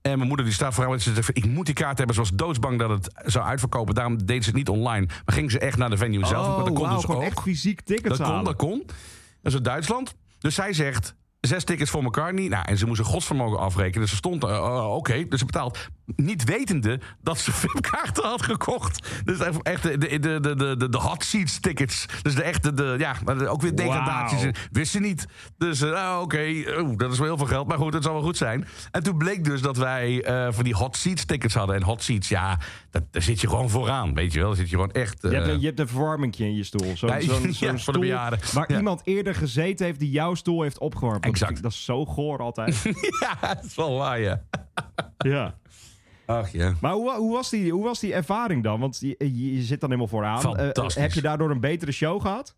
[0.03, 2.15] En mijn moeder die staat vooral, ze zegt, ik moet die kaart hebben.
[2.15, 3.95] Ze was doodsbang dat het zou uitverkopen.
[3.95, 5.07] Daarom deed ze het niet online.
[5.07, 6.47] Maar ging ze echt naar de venue zelf.
[6.47, 7.23] Oh, maar dat kon wauw, dus ook.
[7.23, 8.45] echt fysiek tickets Dat kon, halen.
[8.45, 8.83] dat kon.
[8.87, 8.97] Dat
[9.43, 10.15] is uit Duitsland.
[10.39, 12.49] Dus zij zegt, zes tickets voor McCartney.
[12.49, 14.01] Nou, en ze moest een godsvermogen afrekenen.
[14.01, 15.89] Dus ze stond, eh, eh, oké, dus ze betaalt.
[16.17, 19.09] Niet wetende dat ze VIP-kaarten had gekocht.
[19.25, 22.07] Dus echt- de, de, de, de, de, de hot seats tickets.
[22.23, 23.17] Dus de echte, de, ja,
[23.49, 24.47] ook weer degradaties.
[24.71, 25.27] Wist ze niet.
[25.59, 26.45] Dus, eh, nou, oké,
[26.81, 27.67] oeh, dat is wel heel veel geld.
[27.69, 28.67] Maar goed, het zal wel goed zijn.
[28.91, 31.77] En toen bleek dus dat wij van die hot seats tickets hadden.
[31.77, 32.59] En hot seats, ja,
[32.91, 34.15] dat, daar zit je gewoon vooraan.
[34.15, 35.19] Weet je wel, daar zit je gewoon echt...
[35.23, 36.97] Je hebt, een, je hebt een verwarmingje in je stoel.
[36.97, 38.39] Zo'n Ja, zo'n- ja, zo'n voor de stoel bejaarden.
[38.53, 38.77] Waar Ja.
[38.77, 41.26] iemand eerder gezeten heeft die jouw stoel heeft opgewarmd.
[41.27, 41.63] Exact.
[41.63, 42.83] Dat is zo goor altijd.
[43.21, 44.43] ja, dat is wel waar, ja.
[45.19, 45.55] ja.
[46.27, 46.75] Ach ja.
[46.81, 48.81] Maar hoe, hoe, was die, hoe was die ervaring dan?
[48.81, 50.41] Want je, zit dan helemaal vooraan.
[50.41, 50.97] Fantastisch.
[50.97, 52.55] Eh, heb je daardoor een betere show gehad?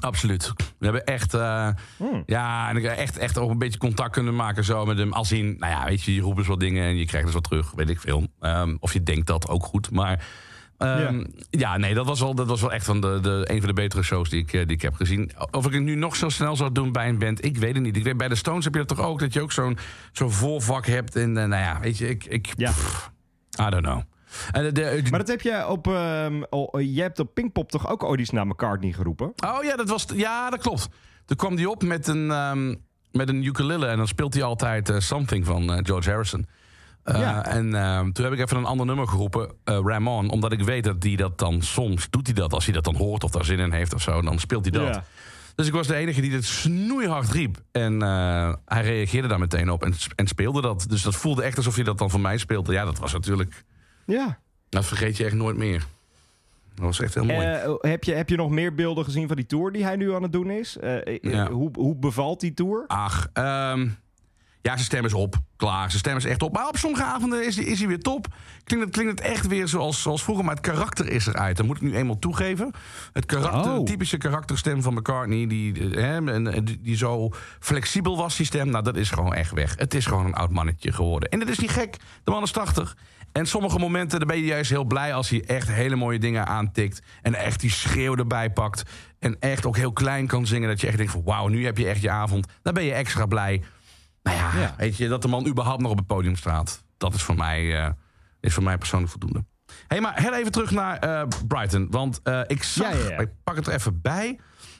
[0.00, 0.52] Absoluut.
[0.56, 2.22] We hebben echt, eh, Hmm.
[2.26, 5.12] ja, en ik heb echt, echt ook een beetje contact kunnen maken zo met hem.
[5.12, 7.34] Als in, nou ja, weet je, je roept dus wat dingen en je krijgt dus
[7.34, 8.26] wat terug, weet ik veel.
[8.40, 10.26] Ehm, of je denkt dat ook goed, maar
[10.82, 11.76] ehm, ja.
[11.76, 14.02] nee, dat was wel, dat was wel echt van de, de, een van de betere
[14.02, 15.30] shows die ik, eh, die ik heb gezien.
[15.50, 17.82] Of ik het nu nog zo snel zou doen bij een band, ik weet het
[17.82, 17.96] niet.
[17.96, 19.78] Ik weet, bij de Stones heb je dat toch ook, dat je ook zo'n
[20.12, 21.16] zo'n voorvak hebt.
[21.16, 22.70] En eh, nou ja, weet je, ik, ik Ja.
[22.70, 23.10] pff,
[23.60, 24.00] I don't know.
[24.52, 25.86] De, de, Maar dat heb je op...
[26.50, 29.32] oh, je hebt op Pinkpop toch ook iets naar McCartney geroepen?
[29.46, 30.88] Oh ja, dat was, ja, dat klopt.
[31.24, 32.74] Toen kwam hij op met een, ehm,
[33.12, 36.46] met een ukulele en dan speelt hij altijd eh, Something van eh, George Harrison.
[37.04, 37.44] Eh, Ja.
[37.46, 40.84] En ehm, toen heb ik even een ander nummer geroepen, eh Ramon, omdat ik weet
[40.84, 43.44] dat hij dat dan soms doet hij dat als hij dat dan hoort of daar
[43.44, 44.94] zin in heeft of zo, dan speelt hij dat.
[44.94, 45.04] Ja.
[45.54, 47.56] Dus ik was de enige die het snoeihard riep.
[47.72, 50.86] En eh, hij reageerde daar meteen op en, en speelde dat.
[50.88, 52.72] Dus dat voelde echt alsof hij dat dan voor mij speelde.
[52.72, 53.64] Ja, dat was natuurlijk.
[54.06, 54.38] Ja.
[54.68, 55.84] Dat vergeet je echt nooit meer.
[56.74, 57.46] Dat was echt heel mooi.
[57.46, 60.14] Eh, heb, je, heb je nog meer beelden gezien van die tour die hij nu
[60.14, 60.76] aan het doen is?
[61.20, 61.50] Ja.
[61.50, 62.84] hoe, hoe bevalt die tour?
[62.86, 63.88] Ach, ehm,
[64.62, 65.34] ja, zijn stem is op.
[65.56, 66.52] Klaar, zijn stem is echt op.
[66.52, 68.26] Maar op sommige avonden is, hij- is hij weer top.
[68.64, 71.56] Klinkt het, klinkt het echt weer zoals, zoals vroeger, maar het karakter is eruit.
[71.56, 72.70] Dat moet ik nu eenmaal toegeven.
[73.12, 73.84] Het karakter, Oh.
[73.84, 78.46] typische karakterstem van McCartney, die, eh, hè, en, en die, die zo flexibel was, die
[78.46, 79.74] stem, nou, dat is gewoon echt weg.
[79.76, 81.28] Het is gewoon een oud mannetje geworden.
[81.28, 81.96] En dat is niet gek.
[82.24, 82.96] De man is 80.
[83.32, 86.46] En sommige momenten dan ben je juist heel blij als hij echt hele mooie dingen
[86.46, 87.02] aantikt.
[87.22, 88.82] En echt die schreeuw erbij pakt.
[89.18, 90.68] En echt ook heel klein kan zingen.
[90.68, 92.46] Dat je echt denkt van wauw, nu heb je echt je avond.
[92.62, 93.62] Dan ben je extra blij.
[94.22, 94.74] Nou ja, Ja.
[94.76, 96.84] weet je, dat de man überhaupt nog op het podium staat.
[96.96, 97.90] Dat is voor mij, eh,
[98.40, 99.44] is voor mij persoonlijk voldoende.
[99.66, 101.86] Hé, hey, maar heel even terug naar eh, Brighton.
[101.90, 104.38] Want eh, ik zag, Ja, ik pak het er even bij.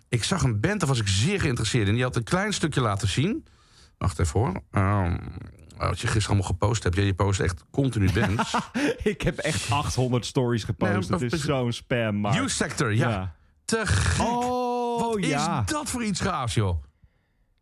[0.09, 1.94] Ik zag een band, daar was ik zeer geïnteresseerd in.
[1.94, 3.46] Die had een klein stukje laten zien.
[3.98, 4.62] Wacht even hoor.
[4.70, 5.16] Ehm,
[5.76, 6.96] wat je gisteren allemaal gepost hebt.
[6.96, 8.57] Ja, je post echt continu bands.
[9.02, 11.11] ik heb echt 800 stories gepost.
[11.11, 12.50] Nee, het is zo'n spam, maar...
[12.50, 13.35] Sector, ja.
[13.64, 14.26] Te gek.
[14.26, 15.61] Oh, Wat ja.
[15.66, 16.83] is dat voor iets gaafs, joh?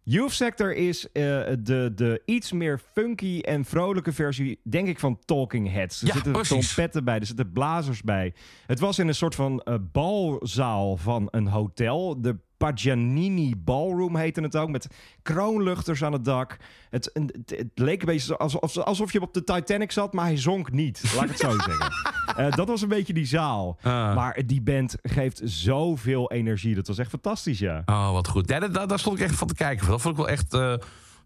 [0.03, 1.23] Youth Sector is eh,
[1.59, 6.01] de, de iets meer funky en vrolijke versie, denk ik, van Talking Heads.
[6.01, 6.73] Er Ja, zitten precies.
[6.73, 8.35] trompetten bij, er zitten blazers bij.
[8.67, 12.21] Het was in een soort van eh, balzaal van een hotel.
[12.21, 14.87] De Paganini Ballroom heette het ook, met
[15.23, 16.57] kroonluchters aan het dak.
[16.91, 20.37] Het, het, het leek een beetje alsof, alsof je op de Titanic zat, maar hij
[20.37, 21.13] zonk niet.
[21.15, 21.93] Laat ik het zo zeggen.
[22.37, 23.79] Eh, dat was een beetje die zaal.
[23.83, 24.15] Ah.
[24.15, 26.75] Maar die band geeft zoveel energie.
[26.75, 27.83] Dat was echt fantastisch, ja.
[27.87, 28.49] Oh, wat goed.
[28.49, 29.87] Ja, daar, stond ik echt van te kijken.
[29.87, 30.55] Dat vond ik wel echt...
[30.55, 30.61] eh,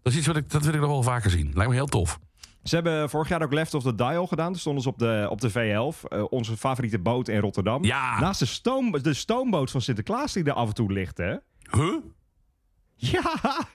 [0.01, 1.51] dat is iets wat ik, dat wil ik nog wel vaker zien.
[1.53, 2.19] Lijkt me heel tof.
[2.65, 4.51] Ze hebben vorig jaar ook Left of the Dial gedaan.
[4.51, 6.07] Toen stonden ze op de, op de V11.
[6.07, 7.83] eh, onze favoriete boot in Rotterdam.
[7.83, 8.19] Ja.
[8.19, 11.35] Naast de, stoom, de stoomboot van Sinterklaas die er af en toe ligt, hè?
[11.71, 11.95] Huh?
[12.95, 13.21] Ja!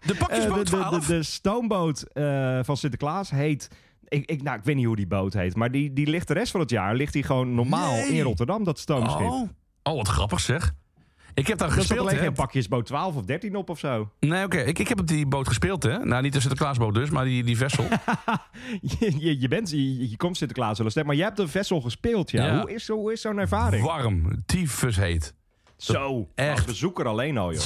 [0.06, 1.06] De Eh, pakjesboot de, de, 12?
[1.06, 3.68] de, de stoomboot eh, van Sinterklaas heet...
[4.08, 5.56] Ik, ik, nou, ik weet niet hoe die boot heet.
[5.56, 8.08] Maar die, die ligt de rest van het jaar ligt die gewoon normaal Nee.
[8.08, 9.20] in Rotterdam, dat stoomschip.
[9.30, 9.48] Oh.
[9.82, 10.72] oh, wat grappig zeg.
[11.40, 12.32] Ik heb daar gespeeld, hè?
[12.32, 14.10] pakjesboot 12 of 13 op of zo.
[14.20, 14.58] Nee, oké.
[14.58, 15.98] Ik, ik heb op die boot gespeeld, hè?
[15.98, 17.84] Nou, niet de Sinterklaasboot dus, maar die, die vessel.
[18.98, 22.30] je, je, je, bent, je, je komt Sinterklaas wel maar jij hebt een vessel gespeeld,
[22.30, 22.46] ja.
[22.46, 22.60] Ja.
[22.60, 23.84] Hoe is, hoe is zo'n ervaring?
[23.84, 25.34] Warm, tyfus heet.
[25.76, 26.50] Zo, Echt.
[26.56, 27.62] als bezoeker alleen al, joh.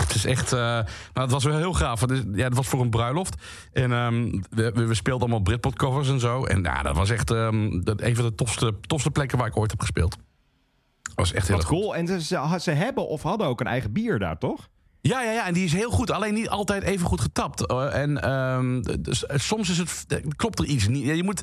[0.00, 0.52] Het is echt.
[0.52, 2.00] eh, nou, het was wel heel gaaf.
[2.00, 3.34] Het, is, ja, het was voor een bruiloft.
[3.72, 6.44] En ehm, we, we, speelden allemaal Britpop covers en zo.
[6.44, 9.56] En ja, dat was echt ehm, dat, een van de tofste, tofste plekken waar ik
[9.56, 10.16] ooit heb gespeeld.
[11.14, 11.96] Was echt heel Wat cool.
[11.96, 12.22] En ze,
[12.60, 14.68] ze, hebben of hadden ook een eigen bier daar, toch?
[15.00, 16.10] Ja, ja, ja, en die is heel goed.
[16.10, 17.66] Alleen niet altijd even goed getapt.
[17.66, 21.04] En ehm, dus, eh, soms is het, eh, klopt er iets niet.
[21.04, 21.42] Ja, je, moet,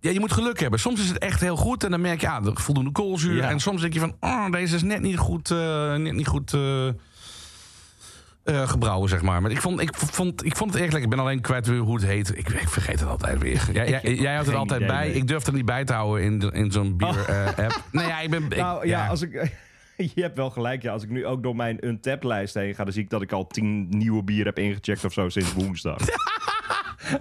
[0.00, 0.80] ja, je moet geluk hebben.
[0.80, 1.84] Soms is het echt heel goed.
[1.84, 3.36] En dan merk je, er voldoende koolzuur.
[3.36, 3.50] Ja.
[3.50, 5.50] En soms denk je van, oh, deze is net niet goed.
[5.50, 6.56] eh, net niet goed
[8.44, 9.42] eh, gebrouwen, zeg maar.
[9.42, 11.10] Maar ik vond, ik, vond, ik vond het echt lekker.
[11.10, 12.36] Ik ben alleen kwijt hoe het heet.
[12.38, 13.68] Ik, ik vergeet het altijd weer.
[13.72, 15.10] Jij, jij, jij houdt er geen altijd bij.
[15.10, 17.82] Ik durf er niet bij te houden in, de- in zo'n bier-app.
[17.92, 18.42] nee, ja, ik ben...
[18.44, 19.32] ik- nou ja, als ik...
[20.14, 20.92] Je hebt wel gelijk, ja.
[20.92, 22.84] Als ik nu ook door mijn Untapped-lijst heen ga...
[22.84, 25.98] dan zie ik dat ik al tien nieuwe bier heb ingecheckt of zo sinds woensdag.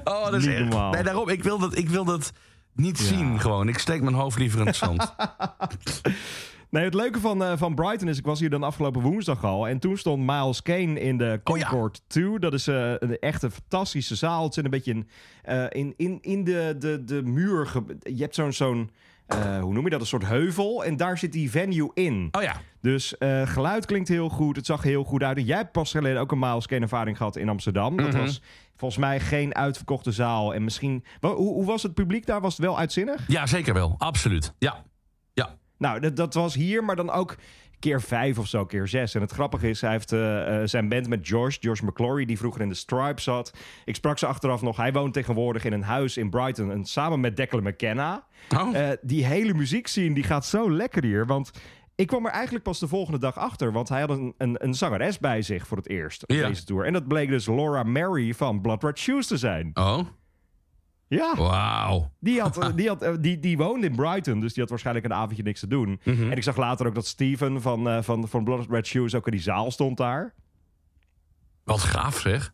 [0.04, 0.92] Oh, dat is Niet echt- normaal.
[0.92, 1.30] Nee, daarom.
[1.30, 2.34] Ik wil dat, ik wil dat
[2.74, 3.68] niet zien gewoon.
[3.68, 5.14] Ik steek mijn hoofd liever in het zand.
[6.72, 9.68] Nee, het leuke van, eh, van Brighton is, ik was hier dan afgelopen woensdag al.
[9.68, 11.68] En toen stond Miles Kane in de Oh ja.
[11.70, 12.40] Concord 2.
[12.40, 14.44] Dat is eh, een echt een fantastische zaal.
[14.44, 15.08] Het zit een beetje in,
[15.44, 17.72] eh, in, in, in de, de, de muur.
[18.00, 18.90] Je hebt zo'n, zo'n
[19.62, 20.84] hoe noem je dat, een soort heuvel.
[20.86, 22.28] En daar zit die venue in.
[22.32, 22.56] Oh ja.
[22.82, 24.56] Dus geluid klinkt heel goed.
[24.56, 25.38] Het zag heel goed uit.
[25.38, 27.98] En jij hebt pas geleden ook een Miles Kane ervaring gehad in Amsterdam.
[27.98, 28.18] Dat Mhm.
[28.18, 28.42] was
[28.76, 30.54] volgens mij geen uitverkochte zaal.
[30.54, 31.04] En misschien...
[31.20, 32.42] Hoe, hoe was het publiek daar?
[32.42, 33.24] Was het wel uitzinnig?
[33.28, 33.96] ja, zeker wel.
[33.98, 34.54] Absoluut.
[34.60, 34.84] Ja.
[35.34, 35.60] Ja.
[35.82, 37.36] Nou, dat, dat was hier, maar dan ook
[37.80, 39.16] keer vijf of zo, keer zes.
[39.16, 42.38] En het grappige is, hij heeft eh, eh, zijn band met George, George McClory, die
[42.38, 43.54] vroeger in de Stripes zat.
[43.86, 44.78] Ik sprak ze achteraf nog.
[44.78, 48.26] Hij woont tegenwoordig in een huis in Brighton, en samen met Declan McKenna.
[48.58, 48.76] Oh.
[48.78, 51.52] Eh, die hele muziekscene, die gaat zo lekker hier, want...
[51.96, 54.74] Ik kwam er eigenlijk pas de volgende dag achter, want hij had een, een, een
[54.74, 56.48] zangeres bij zich voor het eerst op Ja.
[56.48, 56.86] deze tour.
[56.86, 59.72] En dat bleek dus Laura Mary van Blood Red Shoes te zijn.
[59.74, 60.00] Oh.
[61.18, 61.36] Ja.
[61.36, 62.12] Wauw.
[62.20, 65.06] Die, had, eh, die, had, eh, die, die woonde in Brighton, dus die had waarschijnlijk
[65.06, 66.00] een avondje niks te doen.
[66.04, 66.32] Mhm.
[66.32, 69.26] En ik zag later ook dat Steven van, eh, van, van Blood Red Shoes ook
[69.26, 70.34] in die zaal stond daar.
[71.64, 72.54] Wat gaaf zeg.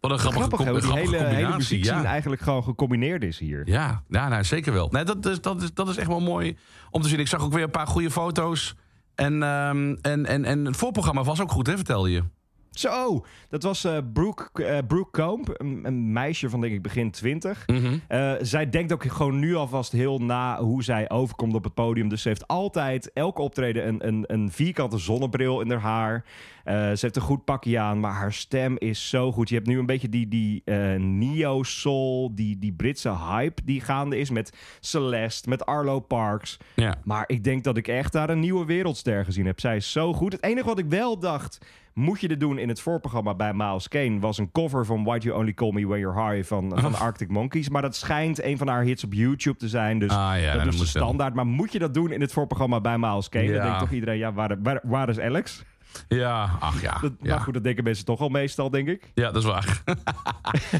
[0.00, 1.56] Wat een grappige, Grappig hoe die grappige hele, hele combinatie.
[1.56, 2.08] muziekscene ja.
[2.08, 3.68] eigenlijk gewoon gecombineerd is hier.
[3.68, 4.88] Ja, ja nou, zeker wel.
[4.90, 6.56] Nee, dat, is, dat, is, dat is echt wel mooi
[6.90, 7.18] om te zien.
[7.18, 8.74] Ik zag ook weer een paar goede foto's.
[9.14, 12.22] En, ehm, en, en, en het voorprogramma was ook goed, hè, vertelde je.
[12.70, 17.10] Zo, dat was eh Brooke, eh, Brooke Combe, een, een meisje van denk ik begin
[17.10, 17.66] twintig.
[17.66, 17.98] Mhm.
[18.08, 22.08] Eh, zij denkt ook gewoon nu alvast heel na hoe zij overkomt op het podium.
[22.08, 26.24] Dus ze heeft altijd, elke optreden, een, een, een vierkante zonnebril in haar haar.
[26.64, 29.48] Ze heeft een goed pakje aan, maar haar stem is zo goed.
[29.48, 30.62] Je hebt nu een beetje die, die
[30.98, 36.56] neo-soul, die, die Britse hype die gaande is met Celeste, met Arlo Parks.
[36.74, 36.94] Ja.
[37.04, 39.60] Maar ik denk dat ik echt daar een nieuwe wereldster gezien heb.
[39.60, 40.32] Zij is zo goed.
[40.32, 41.58] Het enige wat ik wel dacht,
[42.00, 45.18] moet je dit doen in het voorprogramma bij Miles Kane, was een cover van Why
[45.20, 47.68] You Only Call Me When You're High van, van Arctic Monkeys.
[47.68, 49.98] Maar dat schijnt een van haar hits op YouTube te zijn.
[49.98, 51.34] Dus Ah, ja, dat nou, is de standaard.
[51.34, 53.52] Maar moet je dat doen in het voorprogramma bij Miles Kane?
[53.52, 55.62] Dan denkt toch iedereen, ja, waar, waar, waar is Alex?
[56.08, 56.98] Ja, ach ja.
[57.00, 57.28] Dat, ja.
[57.30, 59.10] Maar goed, dat denken mensen toch al meestal, denk ik.
[59.14, 59.82] Ja, dat is waar.
[59.84, 59.98] Want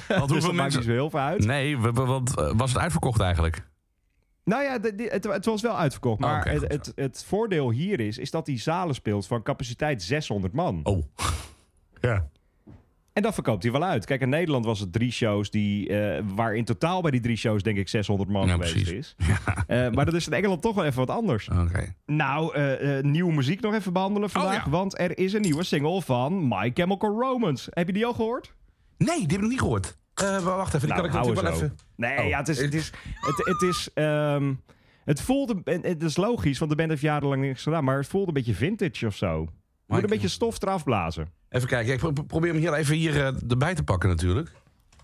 [0.08, 0.82] Dus hoeveel dat maakt niet mensen...
[0.82, 1.44] zo heel veel uit.
[1.46, 3.62] Nee, want eh, was het uitverkocht eigenlijk?
[4.50, 6.20] Nou ja, de- het, het was wel uitverkocht.
[6.20, 9.42] Maar Oh, oké, het, het, het voordeel hier is, is dat die zalen speelt van
[9.42, 10.80] capaciteit 600 man.
[10.82, 11.02] Oh.
[12.00, 12.28] Ja.
[13.12, 14.04] En dat verkoopt hij wel uit.
[14.04, 17.36] Kijk, in Nederland was het drie shows die, eh, waar in totaal bij die drie
[17.36, 18.92] shows denk ik 600 man Ja, geweest precies.
[18.92, 19.14] is.
[19.66, 21.48] Eh, maar dat is in Engeland toch wel even wat anders.
[21.48, 21.94] Oké.
[22.06, 24.64] Nou, eh, nieuwe muziek nog even behandelen vandaag.
[24.64, 24.70] ja.
[24.70, 27.70] Want er is een nieuwe single van My Chemical Romance.
[27.74, 28.54] Heb je die al gehoord?
[28.98, 29.98] Nee, die heb ik nog niet gehoord.
[30.22, 31.76] Eh, wacht even, die kan ik natuurlijk wel even...
[31.96, 32.28] Nee, Oh.
[32.28, 32.60] ja, het is...
[32.60, 34.54] Het is, het, het is ehm,
[35.04, 35.60] het voelde...
[35.64, 37.84] Het is logisch, want de band heeft jarenlang niks gedaan.
[37.84, 39.40] Maar het voelde een beetje vintage of zo.
[39.86, 41.28] Je moet een beetje stof eraf blazen.
[41.48, 44.50] Even kijken, ik pro- probeer hem hier even hier, eh, erbij te pakken natuurlijk.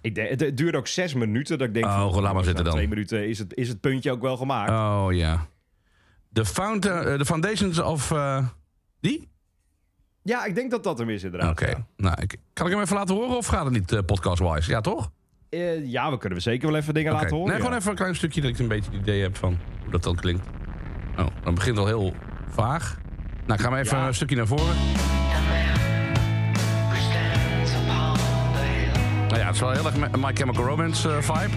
[0.01, 1.59] Ik denk, het, het duurde ook zes minuten.
[1.59, 2.75] Dat ik denk, Oh, van, laat maar nou, zitten dan.
[2.75, 4.71] Twee minuten is het, is het puntje ook wel gemaakt.
[4.71, 5.47] Oh ja.
[6.33, 8.11] Found, eh, de Foundations of...
[8.11, 8.47] eh,
[9.01, 9.29] die?
[10.27, 11.51] Ja, ik denk dat dat hem is inderdaad.
[11.51, 11.85] Oké.
[11.97, 14.71] Nou, ik, kan ik hem even laten horen of gaat het niet eh, podcast-wise?
[14.71, 15.11] Ja, toch?
[15.49, 17.47] Eh, ja, we kunnen we zeker wel even dingen laten horen.
[17.47, 17.63] Nee, ja.
[17.63, 20.03] gewoon even een klein stukje dat ik een beetje het idee heb van hoe dat
[20.03, 20.47] dan klinkt.
[21.19, 22.15] Oh, dan begint al heel
[22.49, 22.99] vaag.
[23.47, 24.07] Nou, gaan we even Ja.
[24.07, 24.75] een stukje naar voren.
[29.29, 31.55] Nou ja, het is wel heel erg My Chemical Romance eh, vibe.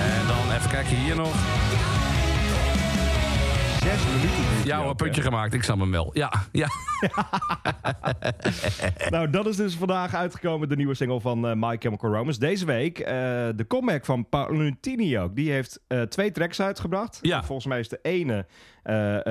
[0.00, 1.34] En dan even kijken hier nog.
[3.90, 4.64] Zes minuten.
[4.64, 5.54] Ja ook, puntje gemaakt.
[5.54, 6.10] Ik snap hem wel.
[6.12, 6.68] Ja, ja.
[9.10, 12.38] Nou, dat is dus vandaag uitgekomen, de nieuwe single van eh, My Chemical Romance.
[12.38, 13.14] Deze week eh,
[13.56, 15.36] de comeback van Paolini ook.
[15.36, 17.18] Die heeft eh, twee tracks uitgebracht.
[17.22, 17.44] Ja.
[17.44, 18.46] Volgens mij is de ene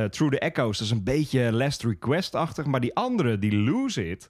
[0.10, 0.78] Through the Echoes.
[0.78, 2.66] Dat is een beetje Last Request-achtig.
[2.66, 4.30] Maar die andere, die Lose It...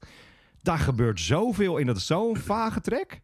[0.61, 1.85] Daar gebeurt zoveel in.
[1.85, 3.19] Dat is zo'n vage track.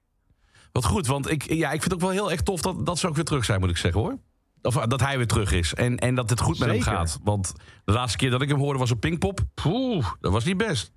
[0.71, 2.99] Wat goed, want ik, ja, ik vind het ook wel heel erg tof dat, dat
[2.99, 4.17] ze ook weer terug zijn, moet ik zeggen hoor.
[4.65, 7.19] Of eh, dat hij weer terug is en, en dat het goed met hem gaat.
[7.23, 7.54] Want
[7.86, 9.39] de laatste keer dat ik hem hoorde was op Pinkpop.
[9.54, 10.93] Poeh, dat was niet best.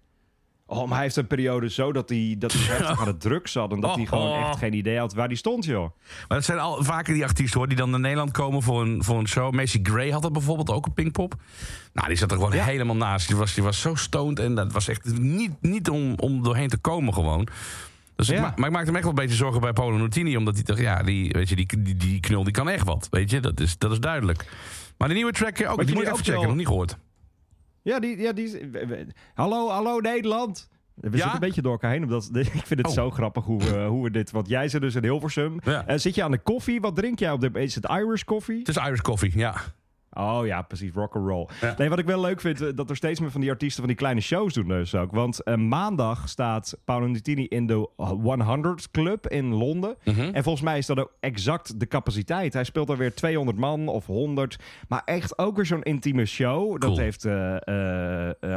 [0.70, 3.46] Oh, maar hij heeft een periode zo dat hij, dat hij heftig aan het druk
[3.48, 3.72] zat.
[3.72, 4.08] En dat hij Oh.
[4.08, 5.90] gewoon echt geen idee had waar hij stond, joh.
[6.28, 9.04] Maar het zijn al vaker die artiesten hoor, die dan naar Nederland komen voor een,
[9.04, 9.52] voor een show.
[9.54, 11.34] Macy Gray had dat bijvoorbeeld ook op Pinkpop.
[11.92, 12.64] Nou, die zat er gewoon Ja.
[12.64, 13.26] helemaal naast.
[13.28, 16.68] Die was, die was zo stoned en dat was echt niet, niet om, om doorheen
[16.68, 17.48] te komen gewoon.
[18.18, 18.40] Dus ik Ja.
[18.42, 20.36] ma- maar ik maakte me echt wel een beetje zorgen bij Paolo Nutini.
[20.36, 23.06] Omdat hij dacht, ja, die, weet je, die, die, die knul die kan echt wat.
[23.10, 24.50] Weet je, dat is, dat is duidelijk.
[24.98, 26.40] Maar de nieuwe track, eh, ook, die moet ik even checken.
[26.40, 26.96] wel- Nog niet gehoord.
[27.82, 28.70] Ja, die, ja, die
[29.34, 30.68] Hallo, hallo Nederland.
[30.94, 31.12] We Ja?
[31.12, 32.02] zitten een beetje door elkaar heen.
[32.02, 32.92] Omdat, ik vind het Oh.
[32.92, 34.30] zo grappig hoe we, hoe we dit...
[34.30, 35.58] Want jij zit dus in Hilversum.
[35.64, 35.86] Ja.
[35.86, 36.80] Eh, zit je aan de koffie?
[36.80, 37.50] Wat drink jij op de...
[37.52, 38.58] Is het Irish koffie?
[38.58, 39.54] Het is Irish Coffee, ja.
[40.12, 40.90] Oh ja, precies.
[40.94, 41.48] Rock and roll.
[41.60, 41.74] Ja.
[41.78, 43.88] Nee, wat ik wel leuk vind, eh, dat er steeds meer van die artiesten van
[43.88, 45.12] die kleine shows doen dus ook.
[45.12, 49.96] Want eh, maandag staat Paolo Nutini in de 100 Club in Londen.
[50.04, 50.20] Mhm.
[50.20, 52.52] En volgens mij is dat ook exact de capaciteit.
[52.52, 54.58] Hij speelt er weer 200 man of 100.
[54.88, 56.80] Maar echt ook weer zo'n intieme show.
[56.80, 57.34] Dat heeft eh,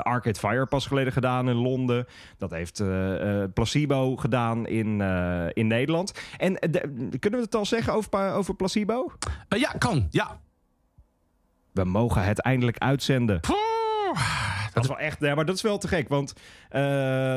[0.01, 2.05] Arcade Fire pas geleden gedaan in Londen.
[2.37, 2.83] Dat heeft
[3.53, 5.01] Placebo gedaan in,
[5.53, 6.13] in Nederland.
[6.37, 6.59] En
[7.19, 9.11] kunnen we het al zeggen over, over Placebo?
[9.47, 10.07] Ja, kan.
[10.09, 10.39] Ja.
[11.73, 13.39] We mogen het eindelijk uitzenden.
[14.73, 16.10] Dat is wel echt, ja, maar dat is wel te gek.
[16.10, 16.34] Want
[16.69, 16.81] eh,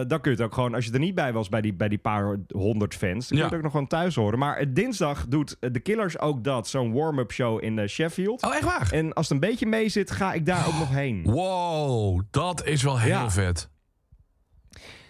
[0.06, 1.88] dan kun je het ook gewoon, als je er niet bij was bij die, bij
[1.88, 3.44] die paar honderd fans, dan kun je Ja.
[3.44, 4.38] het ook nog gewoon thuis horen.
[4.38, 8.42] Maar eh, dinsdag doet eh, de Killers ook dat, zo'n warm-up show in Sheffield.
[8.42, 8.88] Oh, echt waar?
[8.92, 11.22] En als het een beetje mee zit, ga ik daar ook nog heen.
[11.22, 13.30] Wow, dat is wel heel Ja.
[13.30, 13.70] vet.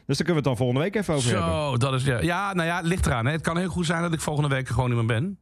[0.07, 1.51] Dus daar kunnen we het dan volgende week even over hebben.
[1.53, 2.05] Zo, dat is...
[2.05, 3.27] Ja, ja, nou ja, ligt eraan.
[3.27, 3.33] Hè.
[3.33, 5.39] Het kan heel goed zijn dat ik volgende week er gewoon niet meer ben.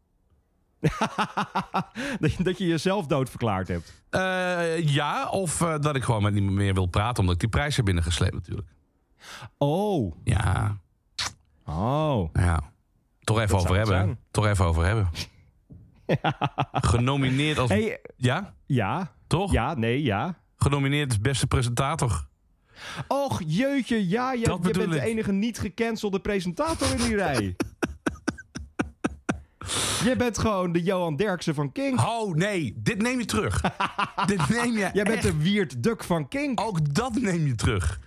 [2.42, 4.03] dat, je- jezelf doodverklaard hebt.
[4.11, 7.18] Eh, ja, of eh, dat ik gewoon met niemand meer wil praten...
[7.18, 8.68] omdat ik die prijs heb binnengesleept natuurlijk.
[9.59, 10.16] Oh.
[10.25, 10.77] Ja,
[11.66, 12.29] Oh.
[12.33, 12.61] ja.
[13.21, 13.95] Toch even Dat over hebben.
[13.95, 14.18] zijn.
[14.31, 15.09] Toch even over hebben.
[16.73, 17.71] Genomineerd als...
[17.71, 19.12] Hey, Ja, ja.
[19.27, 19.53] toch?
[19.53, 20.38] Ja, nee, ja.
[20.57, 22.27] Genomineerd als beste presentator.
[23.09, 27.57] Och, jeetje, ja, je, bent de enige niet gecancelde presentator in die rij.
[30.09, 32.01] Je bent gewoon de Johan Derksen van King.
[32.01, 33.61] Oh, nee, dit neem je terug.
[34.27, 36.59] dit neem je Jij bent de Wiert Duk van King.
[36.61, 38.01] Ook dat neem je terug.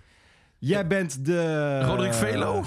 [0.60, 1.82] Jij bent de...
[1.82, 2.63] Roderick Velo?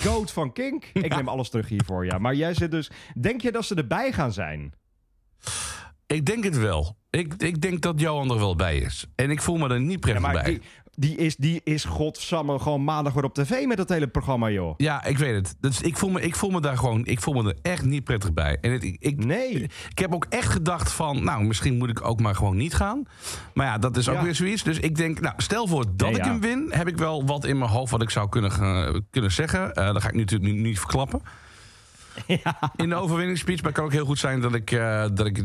[0.00, 0.84] Goat van Kink.
[0.92, 2.18] Ik neem alles terug hiervoor, ja.
[2.18, 2.90] Maar jij zit dus...
[3.20, 4.72] Denk je dat ze erbij gaan zijn?
[6.06, 6.96] Ik denk het wel.
[7.10, 9.06] Ik, ik denk dat Johan er wel bij is.
[9.14, 10.44] En ik voel me er niet Ja, prettig maar bij.
[10.44, 10.60] die,
[11.00, 14.74] die, is, die is godsamme gewoon maandag weer op tv met dat hele programma, joh.
[14.76, 15.54] Ja, ik weet het.
[15.60, 17.06] Dus ik, voel me, ik voel me daar gewoon...
[17.06, 18.58] Ik voel me er echt niet prettig bij.
[18.60, 19.62] En het, ik, ik, Nee.
[19.90, 21.24] ik heb ook echt gedacht van...
[21.24, 23.02] Nou, misschien moet ik ook maar gewoon niet gaan.
[23.54, 24.22] Maar ja, dat is ook Ja.
[24.22, 24.62] weer zoiets.
[24.62, 26.30] Dus ik denk, nou, stel voor dat Nee, ik ja.
[26.30, 26.66] hem win...
[26.70, 29.74] heb ik wel wat in mijn hoofd wat ik zou kunnen, kunnen zeggen.
[29.74, 31.22] Eh dat ga ik nu natuurlijk niet, niet verklappen.
[32.76, 33.56] In de overwinningsspeech.
[33.56, 35.42] Maar het kan ook heel goed zijn dat ik, eh, dat ik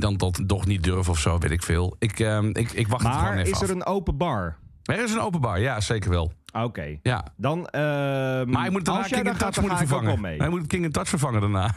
[0.00, 1.96] dan tot toch niet durf of zo, weet ik veel.
[1.98, 3.62] Ik, eh, ik, ik wacht het gewoon Maar even is af.
[3.68, 4.56] er een open bar?
[4.86, 6.32] Er is een open bar, ja, zeker wel.
[6.52, 6.98] Oké.
[7.02, 7.24] Ja.
[7.36, 10.24] Dan, ehm, Maar hij moet daarna King in Touch moet vervangen.
[10.24, 11.74] Hij moet King in Touch vervangen daarna.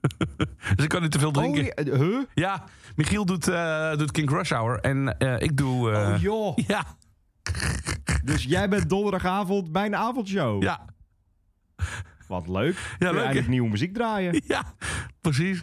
[0.76, 1.64] dus ik kan niet te veel Oh, drinken.
[1.64, 2.18] ja, eh, huh?
[2.34, 2.64] Ja,
[2.96, 5.90] Michiel doet, eh, doet King Rush Hour en eh, ik doe...
[5.90, 6.56] Oh joh.
[6.66, 6.84] Ja,
[8.24, 10.62] Dus jij bent donderdagavond bij een avondshow.
[10.62, 10.84] ja,
[12.28, 12.96] Wat leuk.
[12.98, 14.42] Ja, leuk, eindelijk nieuwe muziek draaien.
[14.46, 14.62] ja,
[15.20, 15.62] precies.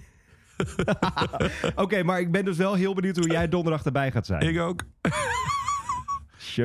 [1.75, 4.41] Oké, maar ik ben dus wel heel benieuwd hoe jij donderdag erbij gaat zijn.
[4.41, 4.83] Ik ook.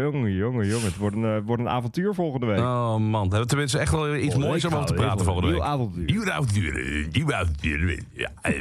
[0.01, 0.85] Jongen, jongen, jongen.
[0.87, 2.59] Het wordt een, eh, wordt een avontuur volgende week.
[2.59, 5.59] Oh man, we hebben tenminste echt wel iets moois om over te praten volgende Nieuw
[5.59, 5.69] week.
[5.69, 6.05] avontuur.
[6.05, 8.03] Nieuw avontuur, nieuw avontuur.
[8.13, 8.31] Ja,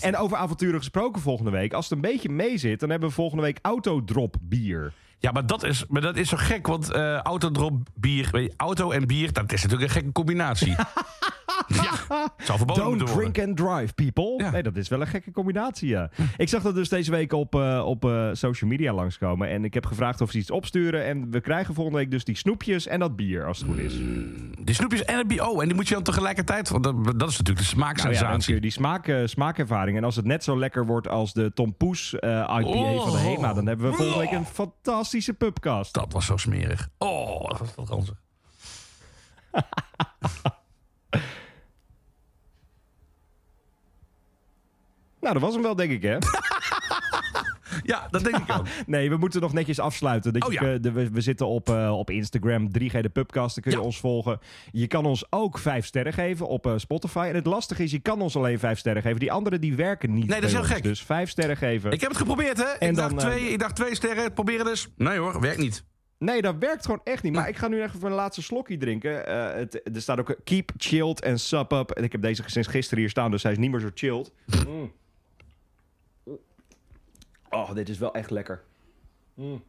[0.00, 1.72] En over avonturen gesproken volgende week.
[1.72, 4.92] Als het een beetje mee zit, dan hebben we volgende week autodrop bier.
[5.18, 8.52] Ja, maar dat is, maar dat is zo gek, want eh autodrop, bier, weet je,
[8.56, 10.74] auto en bier, dat is natuurlijk een gekke combinatie.
[11.68, 11.92] ja,
[12.44, 13.32] zou verboden Don't worden.
[13.32, 14.44] drink and drive, people.
[14.44, 14.50] Ja.
[14.50, 16.10] Nee, dat is wel een gekke combinatie, ja.
[16.36, 19.48] Ik zag dat dus deze week op, eh, op eh, social media langskomen.
[19.48, 21.04] En ik heb gevraagd of ze iets opsturen.
[21.04, 23.94] En we krijgen volgende week dus die snoepjes en dat bier, als het goed is.
[24.64, 27.28] Die snoepjes en het bier, oh, en die moet je dan tegelijkertijd, want dat, dat
[27.28, 28.44] is natuurlijk de Nou ja, smaaksensatie.
[28.44, 29.96] kun je die smaak, eh, smaakervaring.
[29.96, 33.02] En als het net zo lekker wordt als de Tom Poes IPA Oh.
[33.02, 33.52] van de HEMA...
[33.54, 35.94] dan hebben we volgende week een fantastische pubcast.
[35.94, 36.88] Dat was zo smerig.
[36.98, 38.14] Oh, dat was dat ranzig.
[45.28, 46.16] Nou, dat was hem wel, denk ik, hè?
[47.82, 48.66] Ja, dat denk ik ook.
[48.86, 50.32] Nee, we moeten nog netjes afsluiten.
[50.32, 50.72] Dat Oh je, ja.
[50.72, 53.54] eh, de- we, we zitten op, eh, op Instagram, 3G de Pubcast.
[53.54, 53.84] Daar kun je Ja.
[53.84, 54.38] ons volgen.
[54.72, 57.26] Je kan ons ook vijf sterren geven op eh, Spotify.
[57.28, 59.18] En het lastige is, je kan ons alleen vijf sterren geven.
[59.20, 60.70] Die andere die werken niet Nee, dat is heel ons.
[60.70, 60.82] gek.
[60.82, 61.90] Dus vijf sterren geven.
[61.92, 62.64] Ik heb het geprobeerd, hè?
[62.64, 64.88] En ik, dan, dacht twee, ik dacht twee sterren, proberen dus.
[64.96, 65.84] Nee hoor, werkt niet.
[66.18, 67.32] Nee, dat werkt gewoon echt niet.
[67.32, 69.12] Maar ik ga nu even een laatste slokje drinken.
[69.58, 71.90] Het, er staat ook keep chilled en sup up.
[71.90, 74.32] En ik heb deze sinds gisteren hier staan, dus hij is niet meer zo chilled.
[74.66, 74.92] Mm.
[77.50, 78.62] Oh, dit is wel echt lekker.
[79.34, 79.62] Mm.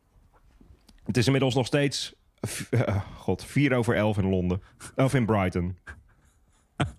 [1.04, 2.14] Het is inmiddels nog steeds...
[2.42, 4.62] v- eh, God, vier over elf in Londen.
[4.96, 5.78] Of in Brighton.